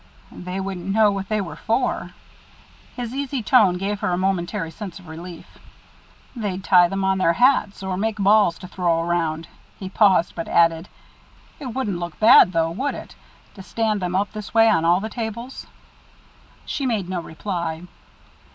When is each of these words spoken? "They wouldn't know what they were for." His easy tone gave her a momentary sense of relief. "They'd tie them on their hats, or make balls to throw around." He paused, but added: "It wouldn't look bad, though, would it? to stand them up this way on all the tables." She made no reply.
"They 0.31 0.59
wouldn't 0.59 0.87
know 0.91 1.11
what 1.11 1.29
they 1.29 1.41
were 1.41 1.55
for." 1.55 2.09
His 2.95 3.13
easy 3.13 3.43
tone 3.43 3.77
gave 3.77 3.99
her 3.99 4.09
a 4.11 4.17
momentary 4.17 4.71
sense 4.71 4.97
of 4.97 5.07
relief. 5.07 5.59
"They'd 6.35 6.63
tie 6.63 6.87
them 6.87 7.03
on 7.03 7.19
their 7.19 7.33
hats, 7.33 7.83
or 7.83 7.95
make 7.97 8.17
balls 8.17 8.57
to 8.57 8.67
throw 8.67 9.03
around." 9.03 9.47
He 9.77 9.89
paused, 9.89 10.33
but 10.33 10.47
added: 10.47 10.89
"It 11.59 11.67
wouldn't 11.75 11.99
look 11.99 12.19
bad, 12.19 12.51
though, 12.51 12.71
would 12.71 12.95
it? 12.95 13.13
to 13.53 13.61
stand 13.61 14.01
them 14.01 14.15
up 14.15 14.31
this 14.33 14.55
way 14.55 14.71
on 14.71 14.85
all 14.85 15.01
the 15.01 15.07
tables." 15.07 15.67
She 16.65 16.87
made 16.87 17.07
no 17.07 17.21
reply. 17.21 17.83